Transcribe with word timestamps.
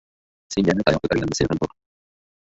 •Senga 0.53 0.73
tayoq 0.87 1.03
ko‘targanni 1.03 1.37
sen 1.41 1.51
ham 1.53 1.61
ur. 1.67 1.75